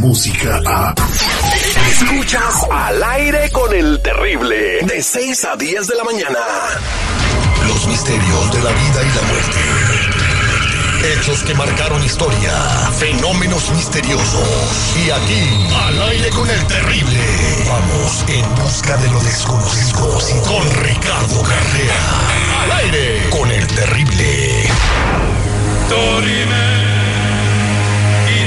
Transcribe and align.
música 0.00 0.60
a... 0.66 0.94
Escuchas 1.90 2.66
al 2.70 3.02
aire 3.02 3.50
con 3.50 3.72
el 3.74 4.00
terrible, 4.00 4.80
de 4.82 5.02
6 5.02 5.44
a 5.44 5.56
10 5.56 5.86
de 5.86 5.94
la 5.94 6.04
mañana. 6.04 6.38
Los 7.66 7.86
misterios 7.86 8.52
de 8.52 8.62
la 8.62 8.70
vida 8.70 9.02
y 9.02 9.14
la 9.14 9.22
muerte. 9.28 9.60
Hechos 11.12 11.42
que 11.44 11.54
marcaron 11.54 12.02
historia, 12.02 12.52
fenómenos 12.98 13.70
misteriosos. 13.70 14.96
Y 15.04 15.10
aquí, 15.10 15.68
al 15.86 16.02
aire 16.08 16.30
con 16.30 16.48
el 16.48 16.66
terrible, 16.66 17.20
vamos 17.68 18.24
en 18.28 18.54
busca 18.56 18.96
de 18.96 19.10
lo 19.10 19.20
desconocido 19.20 20.42
con 20.44 20.82
Ricardo 20.82 21.42
Carrera. 21.42 21.94
Al 22.62 22.72
aire 22.84 23.30
con 23.30 23.50
el 23.50 23.66
terrible. 23.66 24.68
Dorime, 25.88 26.90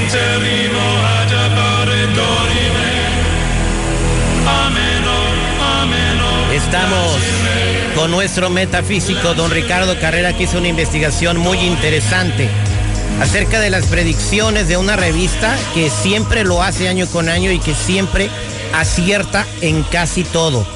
interrimo 0.04 1.04
ad 1.06 1.53
Estamos 6.52 7.18
con 7.94 8.10
nuestro 8.10 8.50
metafísico, 8.50 9.34
don 9.34 9.50
Ricardo 9.50 9.98
Carrera, 9.98 10.36
que 10.36 10.44
hizo 10.44 10.58
una 10.58 10.68
investigación 10.68 11.36
muy 11.36 11.58
interesante 11.58 12.48
acerca 13.20 13.60
de 13.60 13.70
las 13.70 13.86
predicciones 13.86 14.68
de 14.68 14.76
una 14.76 14.96
revista 14.96 15.56
que 15.74 15.90
siempre 15.90 16.44
lo 16.44 16.62
hace 16.62 16.88
año 16.88 17.06
con 17.06 17.28
año 17.28 17.50
y 17.50 17.58
que 17.58 17.74
siempre 17.74 18.30
acierta 18.72 19.46
en 19.60 19.82
casi 19.84 20.24
todo. 20.24 20.66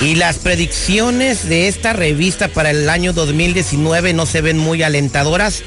Y 0.00 0.16
las 0.16 0.38
predicciones 0.38 1.48
de 1.48 1.68
esta 1.68 1.92
revista 1.92 2.48
para 2.48 2.70
el 2.70 2.88
año 2.90 3.12
2019 3.12 4.12
no 4.12 4.26
se 4.26 4.40
ven 4.40 4.58
muy 4.58 4.82
alentadoras, 4.82 5.62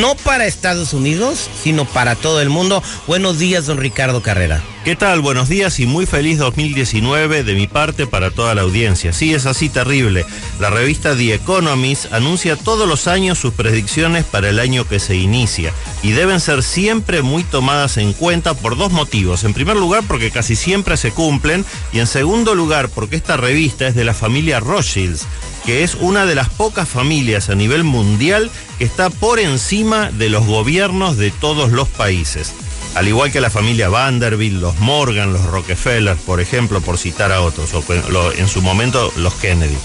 no 0.00 0.14
para 0.16 0.46
Estados 0.46 0.92
Unidos, 0.92 1.48
sino 1.62 1.84
para 1.84 2.14
todo 2.16 2.40
el 2.40 2.48
mundo. 2.48 2.82
Buenos 3.06 3.38
días, 3.38 3.66
don 3.66 3.78
Ricardo 3.78 4.22
Carrera. 4.22 4.62
¿Qué 4.82 4.96
tal? 4.96 5.20
Buenos 5.20 5.50
días 5.50 5.78
y 5.78 5.84
muy 5.84 6.06
feliz 6.06 6.38
2019 6.38 7.44
de 7.44 7.52
mi 7.52 7.66
parte 7.66 8.06
para 8.06 8.30
toda 8.30 8.54
la 8.54 8.62
audiencia. 8.62 9.12
Sí, 9.12 9.34
es 9.34 9.44
así 9.44 9.68
terrible. 9.68 10.24
La 10.58 10.70
revista 10.70 11.14
The 11.14 11.34
Economist 11.34 12.10
anuncia 12.14 12.56
todos 12.56 12.88
los 12.88 13.06
años 13.06 13.38
sus 13.38 13.52
predicciones 13.52 14.24
para 14.24 14.48
el 14.48 14.58
año 14.58 14.88
que 14.88 14.98
se 14.98 15.16
inicia 15.16 15.74
y 16.02 16.12
deben 16.12 16.40
ser 16.40 16.62
siempre 16.62 17.20
muy 17.20 17.44
tomadas 17.44 17.98
en 17.98 18.14
cuenta 18.14 18.54
por 18.54 18.78
dos 18.78 18.90
motivos. 18.90 19.44
En 19.44 19.52
primer 19.52 19.76
lugar, 19.76 20.02
porque 20.08 20.30
casi 20.30 20.56
siempre 20.56 20.96
se 20.96 21.12
cumplen 21.12 21.66
y 21.92 21.98
en 21.98 22.06
segundo 22.06 22.54
lugar, 22.54 22.88
porque 22.88 23.16
esta 23.16 23.36
revista 23.36 23.86
es 23.86 23.94
de 23.94 24.04
la 24.04 24.14
familia 24.14 24.60
Rothschilds 24.60 25.26
que 25.66 25.84
es 25.84 25.94
una 25.94 26.24
de 26.24 26.34
las 26.34 26.48
pocas 26.48 26.88
familias 26.88 27.50
a 27.50 27.54
nivel 27.54 27.84
mundial 27.84 28.50
que 28.78 28.84
está 28.84 29.10
por 29.10 29.38
encima 29.38 30.10
de 30.10 30.30
los 30.30 30.46
gobiernos 30.46 31.18
de 31.18 31.30
todos 31.30 31.70
los 31.70 31.86
países. 31.86 32.54
Al 32.94 33.06
igual 33.06 33.30
que 33.30 33.40
la 33.40 33.50
familia 33.50 33.88
Vanderbilt, 33.88 34.60
los 34.60 34.78
Morgan, 34.80 35.32
los 35.32 35.44
Rockefeller, 35.44 36.16
por 36.16 36.40
ejemplo, 36.40 36.80
por 36.80 36.98
citar 36.98 37.32
a 37.32 37.40
otros, 37.40 37.72
o 37.72 37.84
en 38.32 38.48
su 38.48 38.62
momento 38.62 39.12
los 39.16 39.34
Kennedy. 39.34 39.76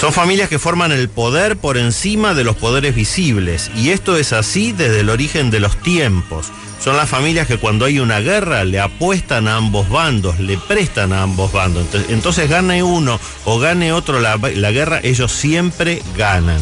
Son 0.00 0.12
familias 0.12 0.48
que 0.48 0.58
forman 0.58 0.92
el 0.92 1.08
poder 1.08 1.56
por 1.56 1.76
encima 1.78 2.34
de 2.34 2.44
los 2.44 2.56
poderes 2.56 2.94
visibles, 2.94 3.70
y 3.76 3.90
esto 3.90 4.16
es 4.16 4.32
así 4.32 4.72
desde 4.72 5.00
el 5.00 5.10
origen 5.10 5.50
de 5.50 5.60
los 5.60 5.76
tiempos. 5.82 6.52
Son 6.82 6.96
las 6.96 7.08
familias 7.08 7.46
que 7.46 7.58
cuando 7.58 7.84
hay 7.84 7.98
una 7.98 8.20
guerra 8.20 8.64
le 8.64 8.80
apuestan 8.80 9.48
a 9.48 9.56
ambos 9.56 9.88
bandos, 9.88 10.38
le 10.38 10.58
prestan 10.58 11.12
a 11.12 11.22
ambos 11.22 11.52
bandos. 11.52 11.86
Entonces, 12.10 12.50
gane 12.50 12.82
uno 12.82 13.18
o 13.44 13.58
gane 13.58 13.92
otro 13.92 14.20
la, 14.20 14.36
la 14.36 14.70
guerra, 14.70 15.00
ellos 15.02 15.32
siempre 15.32 16.02
ganan. 16.16 16.60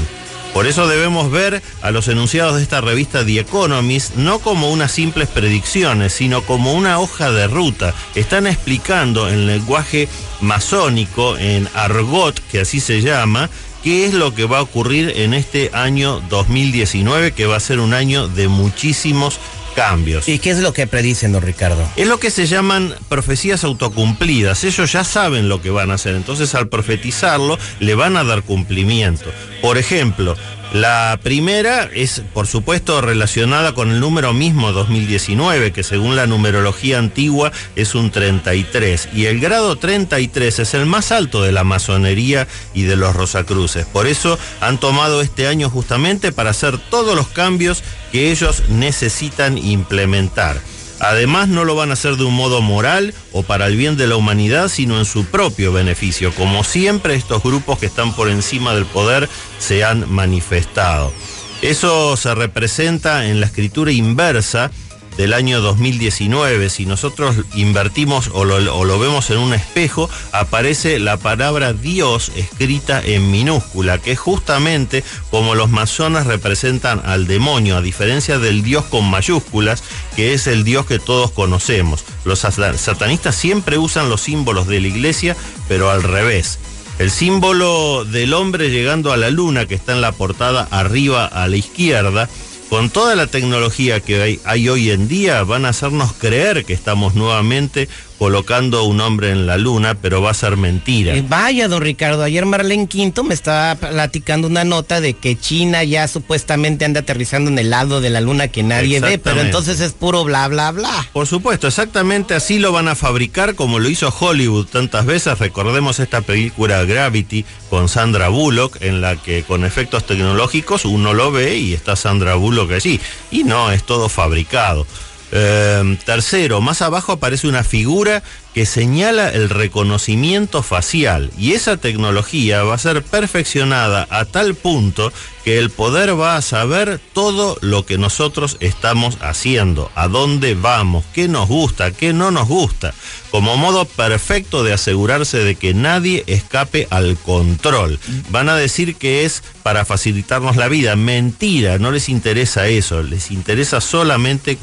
Por 0.52 0.66
eso 0.66 0.86
debemos 0.86 1.30
ver 1.30 1.62
a 1.80 1.90
los 1.90 2.08
enunciados 2.08 2.56
de 2.56 2.62
esta 2.62 2.82
revista 2.82 3.24
The 3.24 3.40
Economist 3.40 4.16
no 4.16 4.38
como 4.38 4.70
unas 4.70 4.92
simples 4.92 5.28
predicciones, 5.28 6.12
sino 6.12 6.42
como 6.42 6.74
una 6.74 6.98
hoja 6.98 7.30
de 7.30 7.46
ruta. 7.46 7.94
Están 8.14 8.46
explicando 8.46 9.30
en 9.30 9.46
lenguaje 9.46 10.08
masónico, 10.42 11.38
en 11.38 11.68
argot, 11.74 12.38
que 12.50 12.60
así 12.60 12.80
se 12.80 13.00
llama, 13.00 13.48
qué 13.82 14.04
es 14.04 14.12
lo 14.12 14.34
que 14.34 14.44
va 14.44 14.58
a 14.58 14.62
ocurrir 14.62 15.14
en 15.16 15.32
este 15.32 15.70
año 15.72 16.20
2019, 16.28 17.32
que 17.32 17.46
va 17.46 17.56
a 17.56 17.60
ser 17.60 17.80
un 17.80 17.94
año 17.94 18.28
de 18.28 18.48
muchísimos 18.48 19.40
cambios. 19.72 20.28
¿Y 20.28 20.38
qué 20.38 20.50
es 20.50 20.58
lo 20.58 20.72
que 20.72 20.86
predicen, 20.86 21.32
don 21.32 21.42
Ricardo? 21.42 21.86
Es 21.96 22.06
lo 22.06 22.18
que 22.18 22.30
se 22.30 22.46
llaman 22.46 22.94
profecías 23.08 23.64
autocumplidas. 23.64 24.64
Ellos 24.64 24.92
ya 24.92 25.04
saben 25.04 25.48
lo 25.48 25.60
que 25.60 25.70
van 25.70 25.90
a 25.90 25.94
hacer, 25.94 26.14
entonces 26.14 26.54
al 26.54 26.68
profetizarlo 26.68 27.58
le 27.80 27.94
van 27.94 28.16
a 28.16 28.24
dar 28.24 28.42
cumplimiento. 28.42 29.30
Por 29.60 29.78
ejemplo, 29.78 30.36
la 30.72 31.20
primera 31.22 31.90
es, 31.94 32.22
por 32.32 32.46
supuesto, 32.46 33.02
relacionada 33.02 33.74
con 33.74 33.90
el 33.90 34.00
número 34.00 34.32
mismo 34.32 34.72
2019, 34.72 35.70
que 35.70 35.82
según 35.82 36.16
la 36.16 36.26
numerología 36.26 36.98
antigua 36.98 37.52
es 37.76 37.94
un 37.94 38.10
33. 38.10 39.10
Y 39.12 39.26
el 39.26 39.38
grado 39.38 39.76
33 39.76 40.60
es 40.60 40.72
el 40.72 40.86
más 40.86 41.12
alto 41.12 41.42
de 41.42 41.52
la 41.52 41.62
masonería 41.62 42.48
y 42.72 42.84
de 42.84 42.96
los 42.96 43.14
Rosacruces. 43.14 43.84
Por 43.84 44.06
eso 44.06 44.38
han 44.60 44.78
tomado 44.78 45.20
este 45.20 45.46
año 45.46 45.68
justamente 45.68 46.32
para 46.32 46.50
hacer 46.50 46.78
todos 46.78 47.14
los 47.14 47.28
cambios 47.28 47.82
que 48.10 48.30
ellos 48.30 48.62
necesitan 48.70 49.58
implementar. 49.58 50.58
Además, 51.02 51.48
no 51.48 51.64
lo 51.64 51.74
van 51.74 51.90
a 51.90 51.94
hacer 51.94 52.14
de 52.14 52.22
un 52.22 52.34
modo 52.34 52.62
moral 52.62 53.12
o 53.32 53.42
para 53.42 53.66
el 53.66 53.76
bien 53.76 53.96
de 53.96 54.06
la 54.06 54.14
humanidad, 54.14 54.68
sino 54.68 54.98
en 55.00 55.04
su 55.04 55.24
propio 55.24 55.72
beneficio, 55.72 56.32
como 56.32 56.62
siempre 56.62 57.16
estos 57.16 57.42
grupos 57.42 57.80
que 57.80 57.86
están 57.86 58.14
por 58.14 58.28
encima 58.28 58.72
del 58.72 58.86
poder 58.86 59.28
se 59.58 59.82
han 59.82 60.08
manifestado. 60.08 61.12
Eso 61.60 62.16
se 62.16 62.32
representa 62.36 63.26
en 63.26 63.40
la 63.40 63.46
escritura 63.46 63.90
inversa 63.90 64.70
del 65.16 65.34
año 65.34 65.60
2019, 65.60 66.70
si 66.70 66.86
nosotros 66.86 67.36
invertimos 67.54 68.30
o 68.32 68.44
lo, 68.44 68.98
vemos 68.98 69.30
en 69.30 69.38
un 69.38 69.54
espejo, 69.54 70.08
aparece 70.32 70.98
la 70.98 71.16
palabra 71.16 71.72
Dios 71.72 72.32
escrita 72.34 73.02
en 73.04 73.30
minúscula, 73.30 73.98
que 73.98 74.12
es 74.12 74.18
justamente 74.18 75.04
como 75.30 75.54
los 75.54 75.70
masones 75.70 76.26
representan 76.26 77.02
al 77.04 77.26
demonio, 77.26 77.76
a 77.76 77.82
diferencia 77.82 78.38
del 78.38 78.62
Dios 78.62 78.84
con 78.84 79.08
mayúsculas, 79.08 79.82
que 80.16 80.34
es 80.34 80.46
el 80.46 80.64
Dios 80.64 80.86
que 80.86 80.98
todos 80.98 81.30
conocemos. 81.30 82.04
Los 82.24 82.40
satanistas 82.40 83.34
siempre 83.34 83.78
usan 83.78 84.08
los 84.08 84.22
símbolos 84.22 84.66
de 84.66 84.80
la 84.80 84.88
iglesia, 84.88 85.36
pero 85.68 85.90
al 85.90 86.02
revés. 86.02 86.58
El 86.98 87.10
símbolo 87.10 88.04
del 88.04 88.34
hombre 88.34 88.70
llegando 88.70 89.12
a 89.12 89.16
la 89.16 89.30
luna, 89.30 89.66
que 89.66 89.74
está 89.74 89.92
en 89.92 90.00
la 90.00 90.12
portada 90.12 90.68
arriba 90.70 91.24
a 91.24 91.48
la 91.48 91.56
izquierda, 91.56 92.28
con 92.72 92.88
toda 92.88 93.14
la 93.16 93.26
tecnología 93.26 94.00
que 94.00 94.40
hay, 94.46 94.68
hoy 94.70 94.90
en 94.92 95.06
día, 95.06 95.42
van 95.42 95.66
a 95.66 95.68
hacernos 95.68 96.14
creer 96.14 96.64
que 96.64 96.72
estamos 96.72 97.14
nuevamente 97.14 97.86
colocando 98.22 98.84
un 98.84 99.00
hombre 99.00 99.32
en 99.32 99.48
la 99.48 99.58
luna, 99.58 99.96
pero 99.96 100.22
va 100.22 100.30
a 100.30 100.34
ser 100.34 100.56
mentira. 100.56 101.12
Eh, 101.12 101.24
vaya, 101.28 101.66
don 101.66 101.82
Ricardo, 101.82 102.22
ayer 102.22 102.46
Marlene 102.46 102.86
Quinto 102.86 103.24
me 103.24 103.34
estaba 103.34 103.74
platicando 103.74 104.46
una 104.46 104.62
nota 104.62 105.00
de 105.00 105.14
que 105.14 105.36
China 105.36 105.82
ya 105.82 106.06
supuestamente 106.06 106.84
anda 106.84 107.00
aterrizando 107.00 107.50
en 107.50 107.58
el 107.58 107.70
lado 107.70 108.00
de 108.00 108.10
la 108.10 108.20
luna 108.20 108.46
que 108.46 108.62
nadie 108.62 109.00
ve, 109.00 109.18
pero 109.18 109.40
entonces 109.40 109.80
es 109.80 109.90
puro 109.90 110.22
bla, 110.22 110.46
bla, 110.46 110.70
bla. 110.70 111.08
Por 111.12 111.26
supuesto, 111.26 111.66
exactamente 111.66 112.34
así 112.34 112.60
lo 112.60 112.70
van 112.70 112.86
a 112.86 112.94
fabricar 112.94 113.56
como 113.56 113.80
lo 113.80 113.88
hizo 113.88 114.14
Hollywood 114.16 114.66
tantas 114.66 115.04
veces. 115.04 115.40
Recordemos 115.40 115.98
esta 115.98 116.20
película 116.20 116.84
Gravity 116.84 117.44
con 117.70 117.88
Sandra 117.88 118.28
Bullock, 118.28 118.80
en 118.82 119.00
la 119.00 119.16
que 119.16 119.42
con 119.42 119.64
efectos 119.64 120.06
tecnológicos 120.06 120.84
uno 120.84 121.12
lo 121.12 121.32
ve 121.32 121.56
y 121.56 121.74
está 121.74 121.96
Sandra 121.96 122.36
Bullock 122.36 122.70
allí. 122.70 123.00
Y 123.32 123.42
no, 123.42 123.72
es 123.72 123.82
todo 123.82 124.08
fabricado. 124.08 124.86
Em, 125.34 125.96
tercero, 125.96 126.60
más 126.60 126.82
abajo 126.82 127.12
aparece 127.12 127.48
una 127.48 127.64
figura 127.64 128.22
que 128.52 128.66
señala 128.66 129.30
el 129.30 129.48
reconocimiento 129.48 130.62
facial 130.62 131.30
y 131.38 131.52
esa 131.52 131.78
tecnología 131.78 132.62
va 132.64 132.74
a 132.74 132.78
ser 132.78 133.02
perfeccionada 133.02 134.06
a 134.10 134.26
tal 134.26 134.54
punto 134.54 135.10
que 135.44 135.58
el 135.58 135.70
poder 135.70 136.18
va 136.18 136.36
a 136.36 136.42
saber 136.42 137.00
todo 137.14 137.56
lo 137.62 137.84
que 137.84 137.98
nosotros 137.98 138.58
estamos 138.60 139.18
haciendo, 139.20 139.90
a 139.94 140.06
dónde 140.06 140.54
vamos, 140.54 141.04
qué 141.12 141.28
nos 141.28 141.48
gusta, 141.48 141.90
qué 141.90 142.12
no 142.12 142.30
nos 142.30 142.46
gusta, 142.46 142.94
como 143.30 143.56
modo 143.56 143.84
perfecto 143.84 144.62
de 144.62 144.72
asegurarse 144.72 145.38
de 145.38 145.56
que 145.56 145.74
nadie 145.74 146.22
escape 146.26 146.86
al 146.90 147.16
control. 147.16 147.98
Van 148.30 148.48
a 148.48 148.56
decir 148.56 148.94
que 148.96 149.24
es 149.24 149.42
para 149.62 149.84
facilitarnos 149.84 150.56
la 150.56 150.68
vida. 150.68 150.94
Mentira, 150.96 151.78
no 151.78 151.90
les 151.90 152.08
interesa 152.08 152.68
eso, 152.68 153.02
les 153.02 153.30
interesa 153.30 153.80
solamente 153.80 154.56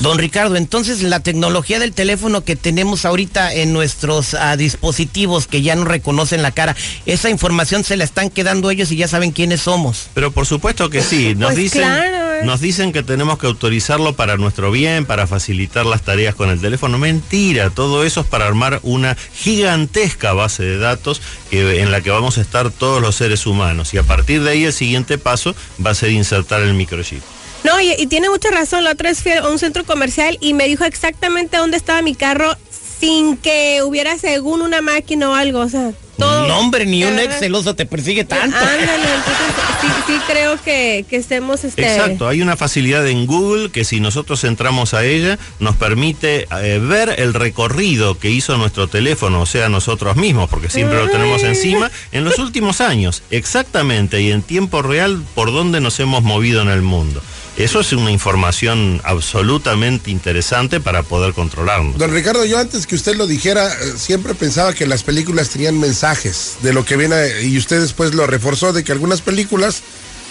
Don 0.00 0.18
Ricardo, 0.18 0.56
entonces 0.56 1.02
la 1.02 1.20
tecnología 1.20 1.78
del 1.78 1.92
teléfono 1.92 2.42
que 2.42 2.56
tenemos 2.56 3.04
ahorita 3.04 3.52
en 3.52 3.72
nuestros 3.72 4.34
ah, 4.34 4.56
dispositivos 4.56 5.46
que 5.46 5.62
ya 5.62 5.76
no 5.76 5.84
reconocen 5.84 6.42
la 6.42 6.52
cara, 6.52 6.74
esa 7.06 7.30
información 7.30 7.84
se 7.84 7.96
la 7.96 8.04
están 8.04 8.30
quedando 8.30 8.70
ellos 8.70 8.90
y 8.90 8.96
ya 8.96 9.08
saben 9.08 9.30
quiénes 9.30 9.60
son 9.60 9.74
pero 10.14 10.30
por 10.30 10.46
supuesto 10.46 10.88
que 10.88 11.02
sí, 11.02 11.34
nos 11.36 11.48
Pues 11.48 11.56
dicen 11.56 11.82
claro. 11.82 12.44
nos 12.44 12.60
dicen 12.60 12.92
que 12.92 13.02
tenemos 13.02 13.38
que 13.38 13.46
autorizarlo 13.46 14.14
para 14.14 14.36
nuestro 14.36 14.70
bien, 14.70 15.04
para 15.04 15.26
facilitar 15.26 15.84
las 15.84 16.02
tareas 16.02 16.34
con 16.34 16.48
el 16.50 16.60
teléfono. 16.60 16.98
Mentira, 16.98 17.70
todo 17.70 18.04
eso 18.04 18.20
es 18.20 18.26
para 18.26 18.46
armar 18.46 18.80
una 18.82 19.16
gigantesca 19.34 20.32
base 20.32 20.62
de 20.62 20.78
datos 20.78 21.20
que, 21.50 21.80
en 21.80 21.90
la 21.90 22.00
que 22.02 22.10
vamos 22.10 22.38
a 22.38 22.40
estar 22.40 22.70
todos 22.70 23.02
los 23.02 23.16
seres 23.16 23.46
humanos 23.46 23.94
y 23.94 23.98
a 23.98 24.02
partir 24.04 24.42
de 24.42 24.50
ahí 24.50 24.64
el 24.64 24.72
siguiente 24.72 25.18
paso 25.18 25.54
va 25.84 25.90
a 25.90 25.94
ser 25.94 26.10
insertar 26.10 26.62
el 26.62 26.74
microchip. 26.74 27.22
No, 27.64 27.80
y, 27.80 27.92
y 27.92 28.06
tiene 28.06 28.28
mucha 28.30 28.50
razón. 28.50 28.84
La 28.84 28.92
otra 28.92 29.08
vez 29.10 29.22
fui 29.22 29.32
a 29.32 29.48
un 29.48 29.58
centro 29.58 29.84
comercial 29.84 30.38
y 30.40 30.54
me 30.54 30.66
dijo 30.68 30.84
exactamente 30.84 31.56
dónde 31.56 31.76
estaba 31.76 32.02
mi 32.02 32.14
carro 32.14 32.56
sin 33.00 33.36
que 33.36 33.82
hubiera 33.82 34.18
según 34.18 34.62
una 34.62 34.80
máquina 34.80 35.30
o 35.30 35.34
algo. 35.34 35.60
O 35.60 35.68
sea, 35.68 35.92
todo. 36.18 36.46
No, 36.46 36.58
hombre, 36.58 36.86
ni 36.86 37.04
un 37.04 37.18
ex 37.18 37.38
celoso 37.38 37.74
te 37.74 37.86
persigue 37.86 38.24
tanto. 38.24 38.56
Ándale, 38.56 39.14
entonces 39.14 39.73
sí, 39.84 40.12
sí 40.12 40.20
creo 40.26 40.60
que, 40.62 41.04
que 41.08 41.16
estemos 41.16 41.64
este. 41.64 41.82
Exacto, 41.82 42.28
hay 42.28 42.42
una 42.42 42.56
facilidad 42.56 43.06
en 43.06 43.26
Google 43.26 43.70
que 43.70 43.84
si 43.84 44.00
nosotros 44.00 44.44
entramos 44.44 44.94
a 44.94 45.04
ella 45.04 45.38
nos 45.58 45.76
permite 45.76 46.46
eh, 46.62 46.78
ver 46.78 47.14
el 47.18 47.34
recorrido 47.34 48.18
que 48.18 48.30
hizo 48.30 48.56
nuestro 48.56 48.88
teléfono, 48.88 49.42
o 49.42 49.46
sea, 49.46 49.68
nosotros 49.68 50.16
mismos, 50.16 50.48
porque 50.48 50.70
siempre 50.70 50.98
lo 50.98 51.10
tenemos 51.10 51.42
encima, 51.42 51.90
en 52.12 52.24
los 52.24 52.38
últimos 52.38 52.80
años, 52.80 53.22
exactamente, 53.30 54.20
y 54.20 54.30
en 54.30 54.42
tiempo 54.42 54.82
real 54.82 55.22
por 55.34 55.52
dónde 55.52 55.80
nos 55.80 56.00
hemos 56.00 56.22
movido 56.22 56.62
en 56.62 56.68
el 56.68 56.82
mundo. 56.82 57.22
Eso 57.56 57.78
es 57.78 57.92
una 57.92 58.10
información 58.10 59.00
absolutamente 59.04 60.10
interesante 60.10 60.80
para 60.80 61.04
poder 61.04 61.34
controlarnos. 61.34 61.96
Don 61.98 62.12
Ricardo, 62.12 62.44
yo 62.44 62.58
antes 62.58 62.84
que 62.84 62.96
usted 62.96 63.14
lo 63.14 63.28
dijera, 63.28 63.68
eh, 63.68 63.92
siempre 63.96 64.34
pensaba 64.34 64.72
que 64.72 64.88
las 64.88 65.04
películas 65.04 65.50
tenían 65.50 65.78
mensajes 65.78 66.56
de 66.62 66.72
lo 66.72 66.84
que 66.84 66.96
viene 66.96 67.42
y 67.42 67.56
usted 67.56 67.80
después 67.80 68.12
lo 68.12 68.26
reforzó 68.26 68.72
de 68.72 68.82
que 68.82 68.90
algunas 68.90 69.20
películas 69.20 69.73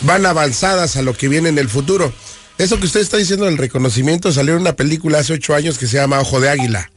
van 0.02 0.26
avanzadas 0.26 0.96
a 0.96 1.02
lo 1.02 1.14
que 1.14 1.28
viene 1.28 1.50
en 1.50 1.58
el 1.58 1.70
futuro. 1.70 2.14
Eso 2.58 2.80
que 2.80 2.86
usted 2.86 3.02
está 3.02 3.18
diciendo 3.18 3.46
del 3.46 3.58
reconocimiento 3.58 4.32
salió 4.32 4.56
en 4.56 4.62
una 4.62 4.76
película 4.76 5.20
hace 5.20 5.34
ocho 5.34 5.56
años 5.56 5.78
que 5.78 5.88
se 5.88 5.98
llama 5.98 6.20
Ojo 6.20 6.40
de 6.40 6.50
Águila, 6.50 6.92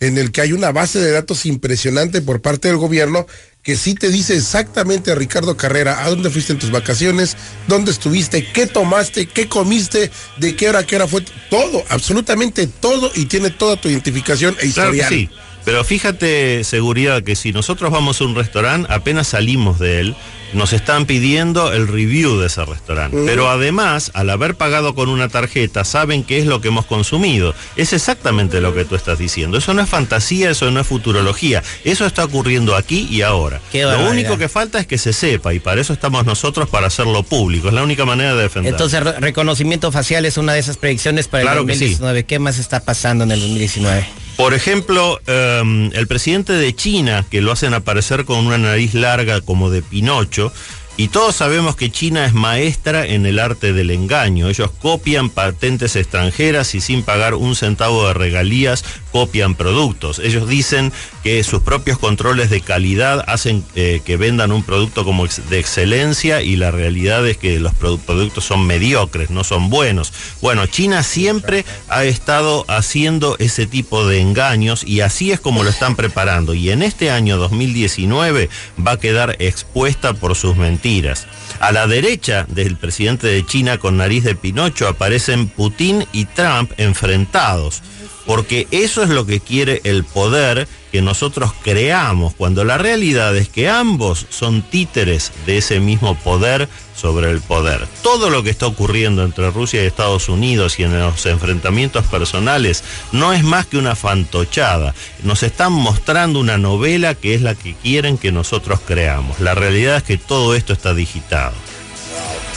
en 0.00 0.16
el 0.16 0.32
que 0.32 0.40
hay 0.40 0.52
una 0.52 0.72
base 0.72 0.98
de 0.98 1.10
datos 1.10 1.44
impresionante 1.44 2.22
por 2.22 2.40
parte 2.40 2.68
del 2.68 2.78
gobierno 2.78 3.26
que 3.62 3.76
sí 3.76 3.94
te 3.94 4.10
dice 4.10 4.36
exactamente, 4.36 5.14
Ricardo 5.14 5.56
Carrera, 5.56 6.02
a 6.04 6.10
dónde 6.10 6.30
fuiste 6.30 6.52
en 6.52 6.58
tus 6.58 6.72
vacaciones, 6.72 7.36
dónde 7.68 7.92
estuviste, 7.92 8.44
qué 8.52 8.66
tomaste, 8.66 9.26
qué 9.26 9.48
comiste, 9.48 10.10
de 10.38 10.56
qué 10.56 10.68
hora 10.68 10.80
a 10.80 10.86
qué 10.86 10.96
hora 10.96 11.06
fue, 11.06 11.24
todo, 11.48 11.84
absolutamente 11.88 12.66
todo, 12.66 13.12
y 13.14 13.26
tiene 13.26 13.50
toda 13.50 13.80
tu 13.80 13.88
identificación 13.88 14.56
e 14.60 14.72
Claro 14.72 14.90
que 14.90 14.96
historial. 14.98 15.08
sí. 15.08 15.30
Pero 15.64 15.84
fíjate, 15.84 16.64
seguridad, 16.64 17.22
que 17.22 17.36
si 17.36 17.52
nosotros 17.52 17.90
vamos 17.90 18.20
a 18.20 18.24
un 18.24 18.34
restaurante, 18.34 18.92
apenas 18.92 19.28
salimos 19.28 19.78
de 19.78 20.00
él, 20.00 20.16
nos 20.52 20.74
están 20.74 21.06
pidiendo 21.06 21.72
el 21.72 21.88
review 21.88 22.38
de 22.38 22.48
ese 22.48 22.62
restaurante. 22.66 23.16
Pero 23.24 23.48
además, 23.48 24.10
al 24.12 24.28
haber 24.28 24.54
pagado 24.54 24.94
con 24.94 25.08
una 25.08 25.30
tarjeta, 25.30 25.82
saben 25.84 26.24
qué 26.24 26.38
es 26.40 26.44
lo 26.46 26.60
que 26.60 26.68
hemos 26.68 26.84
consumido. 26.84 27.54
Es 27.76 27.94
exactamente 27.94 28.60
lo 28.60 28.74
que 28.74 28.84
tú 28.84 28.94
estás 28.94 29.18
diciendo. 29.18 29.56
Eso 29.56 29.72
no 29.72 29.80
es 29.80 29.88
fantasía, 29.88 30.50
eso 30.50 30.70
no 30.70 30.80
es 30.80 30.86
futurología. 30.86 31.62
Eso 31.84 32.04
está 32.04 32.24
ocurriendo 32.24 32.76
aquí 32.76 33.08
y 33.10 33.22
ahora. 33.22 33.62
Qué 33.70 33.82
lo 33.82 33.88
barbaridad. 33.88 34.10
único 34.12 34.36
que 34.36 34.50
falta 34.50 34.78
es 34.78 34.86
que 34.86 34.98
se 34.98 35.14
sepa 35.14 35.54
y 35.54 35.58
para 35.58 35.80
eso 35.80 35.94
estamos 35.94 36.26
nosotros 36.26 36.68
para 36.68 36.88
hacerlo 36.88 37.22
público. 37.22 37.68
Es 37.68 37.74
la 37.74 37.82
única 37.82 38.04
manera 38.04 38.34
de 38.34 38.42
defender. 38.42 38.72
Entonces, 38.72 39.02
re- 39.02 39.20
reconocimiento 39.20 39.90
facial 39.90 40.26
es 40.26 40.36
una 40.36 40.52
de 40.52 40.58
esas 40.58 40.76
predicciones 40.76 41.28
para 41.28 41.44
Claro 41.44 41.60
el 41.62 41.66
que 41.68 41.74
sí. 41.76 41.78
2019. 41.84 42.24
¿Qué 42.26 42.38
más 42.38 42.58
está 42.58 42.80
pasando 42.84 43.24
en 43.24 43.30
el 43.30 43.40
2019? 43.40 44.06
Por 44.36 44.54
ejemplo, 44.54 45.20
em, 45.26 45.90
el 45.92 46.06
presidente 46.06 46.52
de 46.52 46.74
China, 46.74 47.24
que 47.30 47.40
lo 47.40 47.52
hacen 47.52 47.74
aparecer 47.74 48.24
con 48.24 48.46
una 48.46 48.58
nariz 48.58 48.94
larga 48.94 49.40
como 49.40 49.70
de 49.70 49.82
Pinocho, 49.82 50.52
y 50.96 51.08
todos 51.08 51.34
sabemos 51.34 51.74
que 51.74 51.90
China 51.90 52.26
es 52.26 52.34
maestra 52.34 53.06
en 53.06 53.24
el 53.24 53.38
arte 53.38 53.72
del 53.72 53.90
engaño. 53.90 54.48
Ellos 54.48 54.70
copian 54.70 55.30
patentes 55.30 55.96
extranjeras 55.96 56.74
y 56.74 56.80
sin 56.80 57.02
pagar 57.02 57.34
un 57.34 57.56
centavo 57.56 58.06
de 58.06 58.14
regalías 58.14 58.84
copian 59.10 59.54
productos. 59.54 60.18
Ellos 60.18 60.48
dicen 60.48 60.92
que 61.22 61.42
sus 61.44 61.62
propios 61.62 61.98
controles 61.98 62.50
de 62.50 62.60
calidad 62.60 63.24
hacen 63.28 63.64
eh, 63.76 64.00
que 64.04 64.16
vendan 64.16 64.50
un 64.52 64.62
producto 64.64 65.04
como 65.04 65.26
de 65.26 65.58
excelencia 65.58 66.42
y 66.42 66.56
la 66.56 66.70
realidad 66.70 67.26
es 67.28 67.36
que 67.36 67.60
los 67.60 67.72
produ- 67.74 68.00
productos 68.00 68.44
son 68.44 68.66
mediocres, 68.66 69.30
no 69.30 69.44
son 69.44 69.70
buenos. 69.70 70.12
Bueno, 70.40 70.66
China 70.66 71.02
siempre 71.04 71.64
ha 71.88 72.04
estado 72.04 72.64
haciendo 72.68 73.36
ese 73.38 73.66
tipo 73.66 74.06
de 74.06 74.20
engaños 74.20 74.82
y 74.84 75.00
así 75.00 75.30
es 75.30 75.38
como 75.40 75.62
lo 75.62 75.70
están 75.70 75.94
preparando. 75.94 76.54
Y 76.54 76.70
en 76.70 76.82
este 76.82 77.10
año 77.10 77.36
2019 77.38 78.48
va 78.84 78.92
a 78.92 78.98
quedar 79.00 79.36
expuesta 79.38 80.14
por 80.14 80.34
sus 80.34 80.56
mentiras. 80.56 81.26
A 81.60 81.70
la 81.70 81.86
derecha 81.86 82.46
del 82.48 82.76
presidente 82.76 83.28
de 83.28 83.46
China 83.46 83.78
con 83.78 83.96
nariz 83.96 84.24
de 84.24 84.34
Pinocho 84.34 84.88
aparecen 84.88 85.48
Putin 85.48 86.04
y 86.12 86.24
Trump 86.24 86.72
enfrentados. 86.78 87.82
Porque 88.26 88.68
eso 88.70 89.02
es 89.02 89.08
lo 89.08 89.26
que 89.26 89.40
quiere 89.40 89.80
el 89.84 90.04
poder 90.04 90.68
que 90.92 91.00
nosotros 91.02 91.52
creamos, 91.62 92.34
cuando 92.34 92.64
la 92.64 92.76
realidad 92.76 93.34
es 93.36 93.48
que 93.48 93.68
ambos 93.68 94.26
son 94.28 94.62
títeres 94.62 95.32
de 95.46 95.56
ese 95.56 95.80
mismo 95.80 96.14
poder 96.16 96.68
sobre 96.94 97.30
el 97.30 97.40
poder. 97.40 97.88
Todo 98.02 98.28
lo 98.28 98.42
que 98.42 98.50
está 98.50 98.66
ocurriendo 98.66 99.24
entre 99.24 99.50
Rusia 99.50 99.82
y 99.82 99.86
Estados 99.86 100.28
Unidos 100.28 100.78
y 100.78 100.82
en 100.82 100.98
los 100.98 101.24
enfrentamientos 101.24 102.04
personales 102.06 102.84
no 103.10 103.32
es 103.32 103.42
más 103.42 103.66
que 103.66 103.78
una 103.78 103.96
fantochada. 103.96 104.94
Nos 105.22 105.42
están 105.42 105.72
mostrando 105.72 106.38
una 106.38 106.58
novela 106.58 107.14
que 107.14 107.34
es 107.34 107.40
la 107.40 107.54
que 107.54 107.74
quieren 107.74 108.18
que 108.18 108.30
nosotros 108.30 108.80
creamos. 108.86 109.40
La 109.40 109.54
realidad 109.54 109.96
es 109.96 110.02
que 110.02 110.18
todo 110.18 110.54
esto 110.54 110.74
está 110.74 110.92
digitado. 110.92 111.54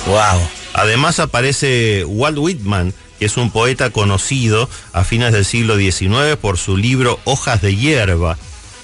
Wow. 0.08 0.42
Además 0.74 1.20
aparece 1.22 2.04
Walt 2.06 2.38
Whitman, 2.38 2.94
que 3.20 3.26
es 3.26 3.38
un 3.38 3.52
poeta 3.52 3.90
conocido 3.90 4.70
a 4.94 5.04
fines 5.04 5.34
del 5.34 5.46
siglo 5.46 5.78
XIX 5.78 6.36
por 6.40 6.58
su 6.58 6.78
libro 6.78 7.20
Hojas 7.26 7.62
de 7.62 7.76
hierba. 7.76 8.38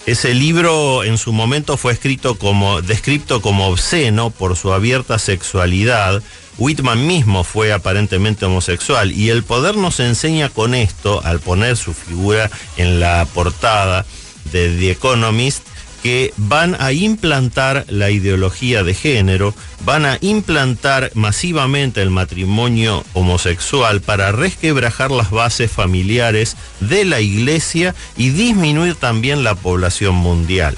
Ese 0.06 0.34
libro 0.34 1.04
en 1.04 1.18
su 1.20 1.32
momento 1.32 1.78
fue 1.78 1.94
escrito 1.94 2.36
como, 2.36 2.82
descrito 2.82 3.42
como 3.42 3.68
obsceno 3.68 4.32
por 4.32 4.58
su 4.58 4.74
abierta 4.74 5.20
sexualidad. 5.20 6.24
Whitman 6.58 7.06
mismo 7.06 7.44
fue 7.44 7.72
aparentemente 7.72 8.46
homosexual 8.46 9.12
y 9.12 9.30
el 9.30 9.44
poder 9.44 9.78
nos 9.78 10.00
enseña 10.00 10.50
con 10.50 10.74
esto, 10.74 11.22
al 11.24 11.40
poner 11.40 11.78
su 11.78 11.94
figura 11.94 12.50
en 12.78 13.00
la 13.00 13.28
portada 13.34 14.06
de 14.52 14.76
The 14.76 14.92
Economist, 14.92 15.64
que 16.02 16.34
van 16.38 16.76
a 16.80 16.94
implantar 16.94 17.86
la 17.88 18.10
ideología 18.10 18.84
de 18.84 18.94
género, 18.94 19.54
van 19.86 20.06
a 20.06 20.18
implantar 20.22 21.12
masivamente 21.14 22.02
el 22.02 22.10
matrimonio 22.10 23.04
homosexual 23.14 24.02
para 24.02 24.32
resquebrajar 24.32 25.12
las 25.12 25.32
bases 25.32 25.72
familiares 25.72 26.58
de 26.80 27.06
la 27.06 27.22
iglesia 27.22 27.96
y 28.18 28.30
disminuir 28.30 28.96
también 28.96 29.44
la 29.44 29.56
población 29.56 30.16
mundial, 30.16 30.76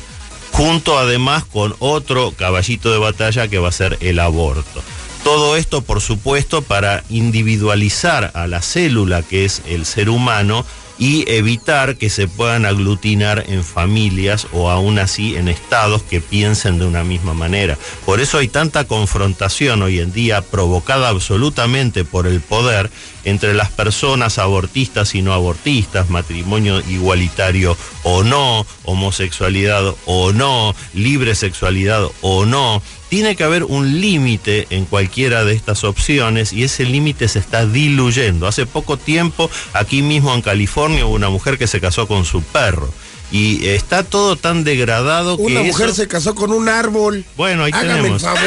junto 0.52 0.98
además 0.98 1.46
con 1.46 1.76
otro 1.80 2.32
caballito 2.32 2.92
de 2.92 2.98
batalla 2.98 3.48
que 3.48 3.60
va 3.60 3.70
a 3.70 3.74
ser 3.74 3.98
el 4.02 4.20
aborto. 4.20 4.84
Todo 5.24 5.56
esto, 5.56 5.82
por 5.82 6.02
supuesto, 6.02 6.62
para 6.62 7.06
individualizar 7.10 8.32
a 8.34 8.46
la 8.46 8.62
célula 8.62 9.24
que 9.24 9.46
es 9.46 9.62
el 9.68 9.86
ser 9.86 10.10
humano 10.10 10.66
y 10.98 11.30
evitar 11.32 11.98
que 11.98 12.10
se 12.10 12.28
puedan 12.28 12.66
aglutinar 12.66 13.46
en 13.48 13.64
familias 13.64 14.48
o 14.52 14.70
aún 14.70 15.00
así 15.00 15.36
en 15.36 15.48
estados 15.48 16.04
que 16.04 16.22
piensen 16.22 16.80
de 16.80 16.86
una 16.86 17.04
misma 17.04 17.34
manera. 17.34 17.78
Por 18.06 18.20
eso 18.20 18.38
hay 18.38 18.48
tanta 18.48 18.86
confrontación 18.86 19.82
hoy 19.82 20.00
en 20.00 20.14
día 20.14 20.42
provocada 20.42 21.10
absolutamente 21.10 22.06
por 22.06 22.28
el 22.28 22.42
poder 22.42 22.92
entre 23.26 23.54
las 23.54 23.70
personas 23.70 24.38
abortistas 24.38 25.16
y 25.16 25.22
no 25.22 25.34
abortistas, 25.34 26.10
matrimonio 26.10 26.82
igualitario 26.90 27.78
o 28.04 28.24
no, 28.24 28.66
homosexualidad 28.84 29.96
o 30.06 30.32
no, 30.34 30.76
libre 30.94 31.36
sexualidad 31.36 32.08
o 32.22 32.46
no. 32.46 32.82
Tiene 33.14 33.36
que 33.36 33.44
haber 33.44 33.64
un 33.64 34.02
límite 34.02 34.66
en 34.72 34.86
cualquiera 34.86 35.46
de 35.46 35.54
estas 35.54 35.84
opciones 35.84 36.52
y 36.52 36.64
ese 36.64 36.84
límite 36.84 37.28
se 37.28 37.38
está 37.38 37.64
diluyendo. 37.68 38.48
Hace 38.48 38.66
poco 38.66 38.98
tiempo, 38.98 39.52
aquí 39.74 40.02
mismo 40.02 40.34
en 40.34 40.42
California, 40.42 41.06
hubo 41.06 41.14
una 41.14 41.30
mujer 41.30 41.60
que 41.60 41.68
se 41.68 41.80
casó 41.80 42.08
con 42.08 42.26
su 42.26 42.42
perro. 42.42 42.92
Y 43.32 43.68
está 43.68 44.02
todo 44.04 44.36
tan 44.36 44.64
degradado 44.64 45.38
que 45.38 45.44
Una 45.44 45.62
mujer 45.62 45.90
eso- 45.90 45.96
se 45.98 46.08
casó 46.08 46.34
con 46.34 46.52
un 46.52 46.68
árbol. 46.68 47.24
Bueno, 47.38 47.66
ahí 47.66 47.72
Hágame 47.72 47.94
tenemos. 47.98 48.24
el 48.24 48.30
favor. 48.30 48.42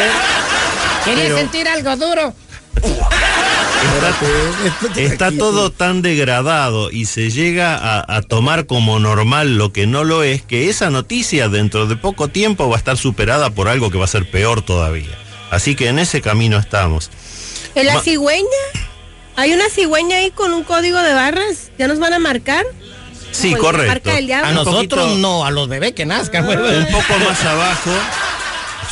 ¿Quieres 1.05 1.33
sentir 1.37 1.69
algo 1.69 1.97
duro? 2.05 2.35
Está 4.97 5.31
todo 5.33 5.71
tan 5.71 6.03
degradado 6.03 6.91
y 6.91 7.07
se 7.07 7.31
llega 7.31 7.77
a, 7.77 8.17
a 8.17 8.23
tomar 8.23 8.67
como 8.67 8.99
normal 8.99 9.57
lo 9.57 9.73
que 9.73 9.87
no 9.87 10.05
lo 10.05 10.23
es, 10.23 10.43
que 10.43 10.69
esa 10.69 10.91
noticia 10.91 11.49
dentro 11.49 11.87
de 11.87 11.97
poco 11.97 12.29
tiempo 12.29 12.69
va 12.69 12.77
a 12.77 12.79
estar 12.79 12.97
superada 12.97 13.51
por 13.51 13.69
algo 13.69 13.91
que 13.91 13.99
va 13.99 14.05
a 14.05 14.09
ser 14.09 14.31
peor 14.31 14.63
todavía. 14.63 15.09
Así 15.51 15.75
que 15.75 15.89
en 15.89 15.99
ese 15.99 16.21
camino 16.21 16.59
estamos. 16.59 17.11
¿En 17.75 17.87
la 17.87 17.95
Ma- 17.95 18.01
cigüeña? 18.03 18.45
¿Hay 19.37 19.53
una 19.53 19.69
cigüeña 19.69 20.17
ahí 20.17 20.31
con 20.31 20.53
un 20.53 20.65
código 20.65 20.99
de 21.03 21.13
barras? 21.13 21.71
¿Ya 21.79 21.87
nos 21.89 21.99
van 21.99 22.15
a 22.15 22.19
marcar? 22.19 22.65
Sí, 23.33 23.55
correcto. 23.55 23.89
marca 23.89 24.15
del 24.15 24.27
diablo. 24.27 24.49
A 24.49 24.53
nosotros 24.53 25.05
poquito- 25.05 25.19
no, 25.19 25.45
a 25.45 25.51
los 25.51 25.69
bebés 25.69 25.93
que 25.93 26.07
nazcan. 26.07 26.47
güey. 26.47 26.57
Un 26.59 26.87
poco 26.87 27.19
más 27.29 27.45
abajo, 27.45 27.91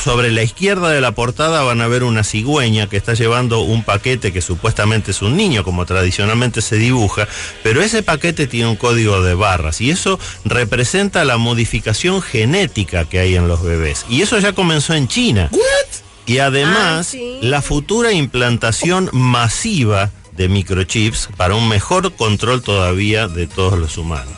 sobre 0.03 0.31
la 0.31 0.43
izquierda 0.43 0.89
de 0.89 1.01
la 1.01 1.13
portada 1.13 1.63
van 1.63 1.81
a 1.81 1.87
ver 1.87 2.03
una 2.03 2.23
cigüeña 2.23 2.87
que 2.87 2.97
está 2.97 3.13
llevando 3.13 3.61
un 3.61 3.83
paquete 3.83 4.31
que 4.31 4.41
supuestamente 4.41 5.11
es 5.11 5.21
un 5.21 5.35
niño, 5.35 5.63
como 5.63 5.85
tradicionalmente 5.85 6.61
se 6.61 6.75
dibuja, 6.77 7.27
pero 7.63 7.81
ese 7.81 8.03
paquete 8.03 8.47
tiene 8.47 8.69
un 8.69 8.75
código 8.75 9.21
de 9.21 9.33
barras 9.33 9.81
y 9.81 9.89
eso 9.89 10.19
representa 10.43 11.25
la 11.25 11.37
modificación 11.37 12.21
genética 12.21 13.05
que 13.05 13.19
hay 13.19 13.35
en 13.35 13.47
los 13.47 13.63
bebés. 13.63 14.05
Y 14.09 14.21
eso 14.21 14.37
ya 14.39 14.53
comenzó 14.53 14.93
en 14.93 15.07
China. 15.07 15.49
Y 16.27 16.39
además, 16.39 16.75
Ah, 16.75 17.03
sí. 17.03 17.37
la 17.41 17.61
futura 17.61 18.11
implantación 18.11 19.09
masiva 19.13 20.11
de 20.35 20.49
microchips 20.49 21.29
para 21.37 21.55
un 21.55 21.67
mejor 21.69 22.13
control 22.15 22.61
todavía 22.61 23.27
de 23.27 23.47
todos 23.47 23.77
los 23.79 23.97
humanos. 23.97 24.33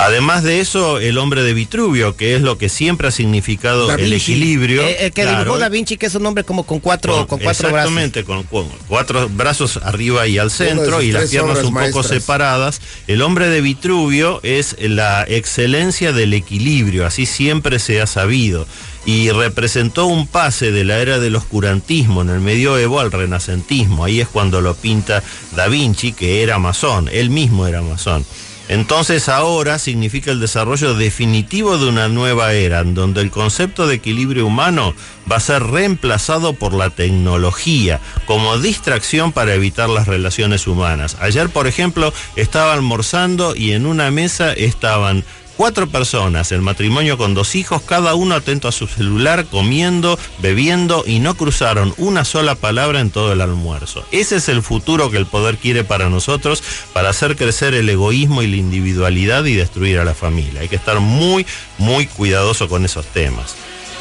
Además 0.00 0.44
de 0.44 0.60
eso, 0.60 1.00
el 1.00 1.18
hombre 1.18 1.42
de 1.42 1.54
Vitruvio, 1.54 2.14
que 2.16 2.36
es 2.36 2.42
lo 2.42 2.56
que 2.56 2.68
siempre 2.68 3.08
ha 3.08 3.10
significado 3.10 3.90
el 3.92 4.12
equilibrio. 4.12 4.82
Eh, 4.82 5.06
el 5.06 5.12
que 5.12 5.22
claro, 5.22 5.38
dibujó 5.40 5.58
Da 5.58 5.68
Vinci, 5.68 5.96
que 5.96 6.06
es 6.06 6.14
un 6.14 6.24
hombre 6.24 6.44
como 6.44 6.62
con 6.64 6.78
cuatro, 6.78 7.26
con, 7.26 7.38
cuatro 7.40 7.44
brazos. 7.70 7.70
exactamente, 7.70 8.24
con, 8.24 8.44
cu- 8.44 8.64
cuatro 8.86 9.28
brazos 9.28 9.78
arriba 9.82 10.26
y 10.28 10.38
al 10.38 10.52
centro 10.52 11.02
y 11.02 11.10
las 11.10 11.30
piernas 11.30 11.58
un 11.64 11.74
poco 11.74 12.02
separadas. 12.04 12.80
El 13.08 13.22
hombre 13.22 13.48
de 13.48 13.60
Vitruvio 13.60 14.38
es 14.44 14.76
la 14.80 15.24
excelencia 15.28 16.12
del 16.12 16.32
equilibrio, 16.32 17.04
así 17.04 17.26
siempre 17.26 17.80
se 17.80 18.00
ha 18.00 18.06
sabido. 18.06 18.66
Y 19.04 19.30
representó 19.30 20.06
un 20.06 20.26
pase 20.26 20.70
de 20.70 20.84
la 20.84 20.98
era 20.98 21.18
del 21.18 21.34
oscurantismo 21.34 22.22
en 22.22 22.28
el 22.28 22.40
medioevo 22.40 23.00
al 23.00 23.10
renacentismo. 23.10 24.04
Ahí 24.04 24.20
es 24.20 24.28
cuando 24.28 24.60
lo 24.60 24.74
pinta 24.74 25.22
Da 25.56 25.66
Vinci, 25.66 26.12
que 26.12 26.42
era 26.42 26.58
masón, 26.58 27.08
él 27.10 27.30
mismo 27.30 27.66
era 27.66 27.80
masón. 27.82 28.24
Entonces 28.68 29.30
ahora 29.30 29.78
significa 29.78 30.30
el 30.30 30.40
desarrollo 30.40 30.94
definitivo 30.94 31.78
de 31.78 31.88
una 31.88 32.08
nueva 32.08 32.52
era, 32.52 32.80
en 32.80 32.94
donde 32.94 33.22
el 33.22 33.30
concepto 33.30 33.86
de 33.86 33.96
equilibrio 33.96 34.46
humano 34.46 34.94
va 35.30 35.36
a 35.36 35.40
ser 35.40 35.62
reemplazado 35.62 36.52
por 36.52 36.74
la 36.74 36.90
tecnología 36.90 38.00
como 38.26 38.58
distracción 38.58 39.32
para 39.32 39.54
evitar 39.54 39.88
las 39.88 40.06
relaciones 40.06 40.66
humanas. 40.66 41.16
Ayer, 41.20 41.48
por 41.48 41.66
ejemplo, 41.66 42.12
estaba 42.36 42.74
almorzando 42.74 43.56
y 43.56 43.72
en 43.72 43.86
una 43.86 44.10
mesa 44.10 44.52
estaban 44.52 45.24
Cuatro 45.58 45.88
personas, 45.88 46.52
el 46.52 46.62
matrimonio 46.62 47.18
con 47.18 47.34
dos 47.34 47.56
hijos, 47.56 47.82
cada 47.82 48.14
uno 48.14 48.36
atento 48.36 48.68
a 48.68 48.72
su 48.72 48.86
celular, 48.86 49.44
comiendo, 49.44 50.16
bebiendo 50.38 51.02
y 51.04 51.18
no 51.18 51.34
cruzaron 51.34 51.92
una 51.96 52.24
sola 52.24 52.54
palabra 52.54 53.00
en 53.00 53.10
todo 53.10 53.32
el 53.32 53.40
almuerzo. 53.40 54.04
Ese 54.12 54.36
es 54.36 54.48
el 54.48 54.62
futuro 54.62 55.10
que 55.10 55.16
el 55.16 55.26
poder 55.26 55.58
quiere 55.58 55.82
para 55.82 56.10
nosotros, 56.10 56.62
para 56.92 57.08
hacer 57.08 57.34
crecer 57.34 57.74
el 57.74 57.88
egoísmo 57.88 58.42
y 58.42 58.46
la 58.46 58.54
individualidad 58.54 59.44
y 59.46 59.54
destruir 59.54 59.98
a 59.98 60.04
la 60.04 60.14
familia. 60.14 60.60
Hay 60.60 60.68
que 60.68 60.76
estar 60.76 61.00
muy, 61.00 61.44
muy 61.78 62.06
cuidadoso 62.06 62.68
con 62.68 62.84
esos 62.84 63.06
temas. 63.06 63.56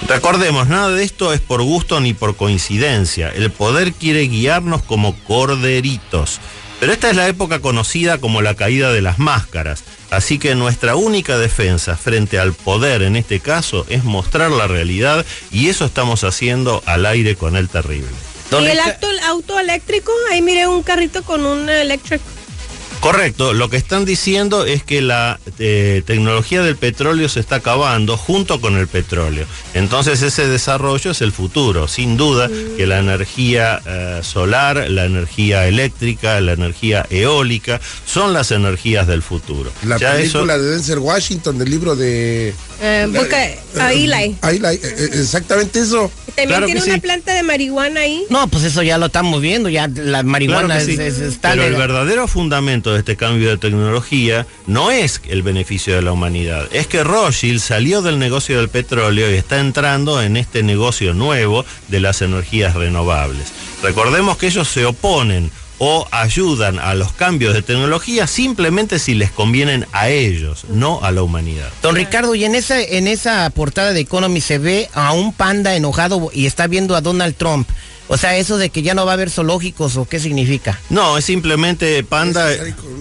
Recordemos, 0.08 0.68
nada 0.68 0.92
de 0.92 1.04
esto 1.04 1.34
es 1.34 1.42
por 1.42 1.64
gusto 1.64 2.00
ni 2.00 2.14
por 2.14 2.36
coincidencia. 2.36 3.30
El 3.30 3.50
poder 3.50 3.94
quiere 3.94 4.28
guiarnos 4.28 4.84
como 4.84 5.16
corderitos. 5.24 6.40
Pero 6.80 6.94
esta 6.94 7.10
es 7.10 7.16
la 7.16 7.28
época 7.28 7.60
conocida 7.60 8.20
como 8.20 8.42
la 8.42 8.56
caída 8.56 8.92
de 8.92 9.02
las 9.02 9.18
máscaras. 9.18 9.84
Así 10.12 10.38
que 10.40 10.56
nuestra 10.56 10.96
única 10.96 11.38
defensa 11.38 11.98
frente 11.98 12.40
al 12.40 12.54
poder 12.54 13.02
en 13.02 13.16
este 13.16 13.40
caso 13.40 13.86
es 13.90 14.04
mostrar 14.04 14.52
la 14.52 14.68
realidad 14.68 15.26
y 15.52 15.70
eso 15.70 15.86
estamos 15.86 16.24
haciendo 16.24 16.84
al 16.86 17.06
aire 17.06 17.36
con 17.36 17.56
el 17.56 17.68
terrible. 17.68 18.08
Y 18.52 18.66
el 18.66 18.80
auto, 18.80 19.08
auto 19.26 19.60
eléctrico, 19.60 20.12
ahí 20.32 20.42
miré 20.42 20.68
un 20.68 20.84
carrito 20.84 21.24
con 21.24 21.46
un 21.46 21.70
electric. 21.70 22.22
Correcto, 23.00 23.54
lo 23.54 23.70
que 23.70 23.78
están 23.78 24.06
diciendo 24.06 24.66
es 24.66 24.84
que 24.84 25.02
la 25.02 25.40
eh, 25.60 26.02
tecnología 26.06 26.62
del 26.62 26.76
petróleo 26.76 27.30
se 27.30 27.40
está 27.40 27.58
acabando 27.58 28.18
junto 28.18 28.60
con 28.60 28.76
el 28.76 28.88
petróleo. 28.88 29.46
Entonces 29.74 30.22
ese 30.24 30.48
desarrollo 30.48 31.12
es 31.12 31.22
el 31.22 31.32
futuro, 31.32 31.88
sin 31.88 32.18
duda 32.18 32.50
que 32.76 32.86
la 32.88 33.00
energía 33.00 33.82
eh, 33.86 34.20
solar, 34.24 34.90
la 34.90 35.06
energía 35.06 35.68
eléctrica, 35.68 36.42
la 36.42 36.54
energía 36.54 37.06
eólica 37.10 37.80
son 38.06 38.34
las 38.34 38.52
energías 38.52 39.08
del 39.08 39.22
futuro. 39.22 39.72
La 39.86 39.98
Ya 39.98 40.18
eso- 40.18 40.40
película 40.40 40.58
de 40.58 40.72
Denzel 40.72 41.00
Washington, 41.00 41.58
del 41.60 41.70
libro 41.70 41.96
de... 41.96 42.54
Eh, 42.80 43.08
busca 43.10 43.38
a 43.84 43.94
Eli. 43.94 44.36
Eh, 44.44 44.80
eh, 44.84 45.10
exactamente 45.14 45.80
eso. 45.80 46.12
También 46.28 46.48
claro 46.50 46.66
tiene 46.68 46.84
una 46.84 46.94
sí. 46.94 47.00
planta 47.02 47.34
de 47.34 47.42
marihuana 47.42 48.02
ahí. 48.02 48.24
No, 48.30 48.48
pues 48.48 48.64
eso 48.64 48.84
ya 48.84 49.00
lo 49.00 49.08
estamos 49.08 49.42
viendo, 49.42 49.70
ya 49.70 49.88
la 49.88 50.22
marihuana 50.22 50.76
Claro 50.76 50.86
sí. 50.86 50.92
es, 50.94 51.00
es- 51.00 51.20
está 51.20 51.52
Pero 51.52 51.64
el 51.64 51.74
verdadero 51.76 52.28
fundamento 52.28 52.94
de 52.94 53.00
este 53.00 53.16
cambio 53.16 53.50
de 53.50 53.58
tecnología 53.58 54.46
no 54.68 54.92
es 54.92 55.20
el 55.28 55.42
beneficio 55.42 55.96
de 55.96 56.04
la 56.04 56.12
humanidad, 56.12 56.68
es 56.72 56.86
que 56.86 57.04
Rothschild 57.04 57.60
salió 57.60 58.04
del 58.04 58.20
negocio 58.20 58.58
del 58.58 58.70
petróleo 58.70 59.32
y 59.32 59.34
está 59.36 59.60
entrando 59.60 60.22
en 60.22 60.38
este 60.38 60.62
negocio 60.62 61.16
nuevo 61.16 61.66
de 61.88 62.00
las 62.00 62.22
energías 62.22 62.76
renovables. 62.76 63.48
Recordemos 63.82 64.38
que 64.38 64.48
ellos 64.48 64.68
se 64.68 64.86
oponen 64.86 65.50
o 65.80 66.08
ayudan 66.12 66.80
a 66.80 66.94
los 66.96 67.12
cambios 67.14 67.54
de 67.54 67.62
tecnología 67.62 68.28
simplemente 68.28 69.00
si 69.00 69.14
les 69.14 69.32
convienen 69.32 69.86
a 69.92 70.10
ellos, 70.10 70.66
no 70.70 71.04
a 71.04 71.12
la 71.12 71.24
humanidad. 71.24 71.70
Don 71.82 71.96
Ricardo, 71.96 72.36
y 72.36 72.46
en 72.46 72.56
esa, 72.56 72.82
en 72.82 73.08
esa 73.08 73.50
portada 73.52 73.94
de 73.94 74.02
Economy 74.02 74.42
se 74.42 74.58
ve 74.58 74.90
a 74.94 75.14
un 75.14 75.34
panda 75.34 75.76
enojado 75.76 76.30
y 76.34 76.46
está 76.46 76.68
viendo 76.68 76.96
a 76.96 77.02
Donald 77.02 77.36
Trump. 77.36 77.68
O 78.10 78.18
sea, 78.18 78.38
eso 78.38 78.58
de 78.58 78.70
que 78.70 78.82
ya 78.82 78.94
no 78.94 79.06
va 79.06 79.12
a 79.12 79.14
haber 79.16 79.30
zoológicos 79.30 79.98
o 79.98 80.06
qué 80.06 80.20
significa. 80.20 80.80
No, 80.90 81.18
es 81.18 81.26
simplemente 81.26 82.04
Panda. 82.04 82.50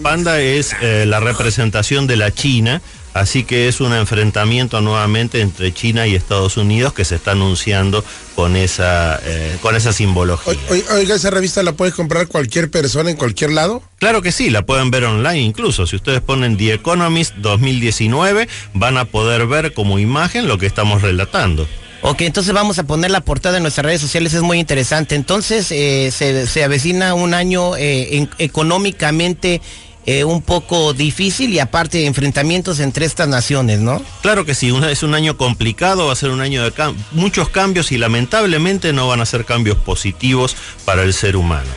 Panda 0.03 0.41
es 0.41 0.75
eh, 0.83 1.05
la 1.07 1.21
representación 1.21 2.09
de 2.09 2.17
la 2.17 2.33
China, 2.33 2.83
así 3.21 3.45
que 3.45 3.69
es 3.69 3.81
un 3.81 3.93
enfrentamiento 3.93 4.81
nuevamente 4.81 5.41
entre 5.41 5.73
China 5.73 6.07
y 6.07 6.15
Estados 6.15 6.57
Unidos 6.57 6.93
que 6.93 7.05
se 7.05 7.15
está 7.17 7.33
anunciando 7.33 8.05
con 8.35 8.57
esa 8.57 9.19
eh, 9.25 9.57
con 9.63 9.75
esa 9.77 9.93
simbología. 9.93 10.53
O- 10.69 10.73
oiga, 10.73 10.95
oiga, 10.95 11.15
esa 11.15 11.31
revista 11.31 11.63
la 11.63 11.73
puede 11.73 11.93
comprar 11.93 12.27
cualquier 12.29 12.71
persona 12.71 13.11
en 13.11 13.17
cualquier 13.17 13.51
lado. 13.53 13.83
Claro 13.99 14.23
que 14.23 14.33
sí, 14.33 14.51
la 14.51 14.67
pueden 14.67 14.91
ver 14.91 15.05
online 15.05 15.41
incluso. 15.41 15.87
Si 15.87 15.97
ustedes 15.97 16.21
ponen 16.21 16.57
The 16.57 16.75
Economist 16.75 17.35
2019, 17.37 18.49
van 18.75 18.99
a 18.99 19.05
poder 19.07 19.47
ver 19.47 19.73
como 19.73 19.99
imagen 19.99 20.49
lo 20.49 20.59
que 20.59 20.67
estamos 20.67 21.03
relatando. 21.03 21.67
Ok, 22.03 22.21
entonces 22.21 22.53
vamos 22.53 22.79
a 22.79 22.85
poner 22.85 23.11
la 23.11 23.21
portada 23.23 23.57
en 23.57 23.63
nuestras 23.65 23.85
redes 23.87 24.01
sociales, 24.03 24.33
es 24.35 24.43
muy 24.43 24.61
interesante. 24.61 25.15
Entonces 25.15 25.73
eh, 25.73 26.11
se, 26.13 26.47
se 26.47 26.63
avecina 26.63 27.15
un 27.15 27.33
año 27.35 27.75
eh, 27.77 28.19
en- 28.19 28.31
económicamente 28.39 29.61
eh, 30.07 30.25
un 30.25 30.41
poco 30.41 30.95
difícil 30.95 31.53
y 31.53 31.59
aparte 31.59 31.99
de 31.99 32.07
enfrentamientos 32.07 32.81
entre 32.81 33.05
estas 33.07 33.29
naciones, 33.29 33.81
¿no? 33.81 34.03
Claro 34.23 34.45
que 34.45 34.55
sí, 34.55 34.71
una- 34.71 34.91
es 34.91 35.03
un 35.03 35.15
año 35.15 35.37
complicado, 35.37 36.07
va 36.07 36.13
a 36.13 36.17
ser 36.17 36.31
un 36.31 36.41
año 36.41 36.63
de 36.63 36.73
cam- 36.73 36.95
muchos 37.13 37.49
cambios 37.49 37.93
y 37.93 37.99
lamentablemente 37.99 38.93
no 38.93 39.09
van 39.09 39.21
a 39.21 39.27
ser 39.27 39.45
cambios 39.45 39.77
positivos 39.79 40.57
para 40.85 41.03
el 41.03 41.13
ser 41.13 41.37
humano. 41.37 41.69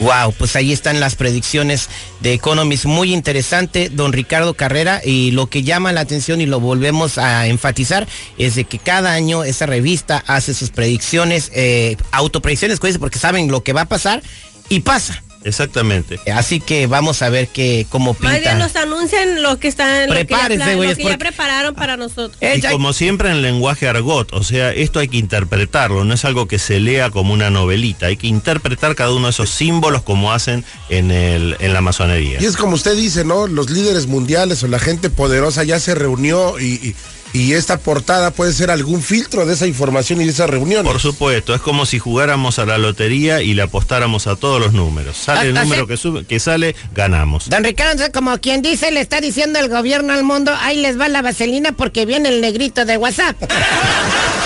Wow, 0.00 0.32
pues 0.36 0.56
ahí 0.56 0.72
están 0.72 0.98
las 0.98 1.14
predicciones 1.14 1.88
de 2.20 2.32
Economist, 2.32 2.84
muy 2.84 3.12
interesante, 3.12 3.90
don 3.90 4.12
Ricardo 4.12 4.54
Carrera, 4.54 5.00
y 5.04 5.30
lo 5.30 5.46
que 5.48 5.62
llama 5.62 5.92
la 5.92 6.00
atención 6.00 6.40
y 6.40 6.46
lo 6.46 6.58
volvemos 6.58 7.16
a 7.16 7.46
enfatizar 7.46 8.08
es 8.36 8.56
de 8.56 8.64
que 8.64 8.80
cada 8.80 9.12
año 9.12 9.44
esa 9.44 9.66
revista 9.66 10.24
hace 10.26 10.52
sus 10.52 10.70
predicciones, 10.70 11.50
eh, 11.54 11.96
autopredicciones, 12.10 12.80
porque 12.98 13.18
saben 13.20 13.48
lo 13.52 13.62
que 13.62 13.72
va 13.72 13.82
a 13.82 13.88
pasar 13.88 14.20
y 14.68 14.80
pasa. 14.80 15.22
Exactamente. 15.44 16.18
Así 16.34 16.58
que 16.60 16.86
vamos 16.86 17.22
a 17.22 17.28
ver 17.28 17.48
que 17.48 17.86
cómo 17.90 18.12
Más 18.20 18.32
bien 18.32 18.34
pinta. 18.44 18.54
nos 18.58 18.74
anuncian 18.76 19.42
lo 19.42 19.58
que 19.58 19.68
están, 19.68 20.08
lo 20.08 20.14
que 20.14 20.26
ya, 20.26 20.48
lo 20.48 20.80
que 20.80 20.88
ya 20.88 21.02
porque- 21.02 21.18
prepararon 21.18 21.74
para 21.74 21.96
nosotros. 21.96 22.36
Eh, 22.40 22.54
Y 22.56 22.60
ya- 22.62 22.70
como 22.70 22.92
siempre 22.92 23.30
en 23.30 23.42
lenguaje 23.42 23.88
argot, 23.88 24.32
o 24.32 24.42
sea, 24.42 24.72
esto 24.72 24.98
hay 25.00 25.08
que 25.08 25.18
interpretarlo, 25.18 26.04
no 26.04 26.14
es 26.14 26.24
algo 26.24 26.48
que 26.48 26.58
se 26.58 26.80
lea 26.80 27.10
como 27.10 27.32
una 27.32 27.50
novelita, 27.50 28.06
hay 28.06 28.16
que 28.16 28.26
interpretar 28.26 28.94
cada 28.94 29.12
uno 29.12 29.26
de 29.26 29.30
esos 29.30 29.50
símbolos 29.50 30.02
como 30.02 30.32
hacen 30.32 30.64
en, 30.88 31.10
el, 31.10 31.56
en 31.60 31.72
la 31.72 31.80
masonería. 31.80 32.40
Y 32.40 32.46
es 32.46 32.56
como 32.56 32.74
usted 32.74 32.96
dice, 32.96 33.24
¿no? 33.24 33.46
Los 33.46 33.70
líderes 33.70 34.06
mundiales 34.06 34.62
o 34.62 34.68
la 34.68 34.78
gente 34.78 35.10
poderosa 35.10 35.62
ya 35.64 35.78
se 35.78 35.94
reunió 35.94 36.58
y, 36.58 36.64
y- 36.74 36.94
y 37.34 37.52
esta 37.52 37.76
portada 37.78 38.30
puede 38.30 38.52
ser 38.54 38.70
algún 38.70 39.02
filtro 39.02 39.44
de 39.44 39.52
esa 39.52 39.66
información 39.66 40.22
y 40.22 40.24
de 40.24 40.30
esa 40.30 40.46
reunión. 40.46 40.84
Por 40.86 41.00
supuesto, 41.00 41.54
es 41.54 41.60
como 41.60 41.84
si 41.84 41.98
jugáramos 41.98 42.58
a 42.58 42.64
la 42.64 42.78
lotería 42.78 43.42
y 43.42 43.52
le 43.52 43.62
apostáramos 43.62 44.26
a 44.26 44.36
todos 44.36 44.60
los 44.60 44.72
números. 44.72 45.16
Sale 45.18 45.50
el 45.50 45.56
Ah, 45.56 45.60
ah, 45.60 45.64
número 45.64 45.82
sí. 45.82 45.88
que, 45.88 45.96
sube, 45.96 46.24
que 46.24 46.38
sale, 46.40 46.74
ganamos. 46.94 47.50
Don 47.50 47.62
Ricardo, 47.64 48.04
como 48.12 48.38
quien 48.38 48.62
dice, 48.62 48.90
le 48.92 49.00
está 49.00 49.20
diciendo 49.20 49.58
el 49.58 49.68
gobierno 49.68 50.12
al 50.14 50.22
mundo, 50.24 50.52
ahí 50.60 50.80
les 50.80 50.98
va 50.98 51.08
la 51.08 51.20
vaselina 51.22 51.72
porque 51.72 52.06
viene 52.06 52.28
el 52.30 52.40
negrito 52.40 52.84
de 52.84 52.96
WhatsApp. 52.96 53.36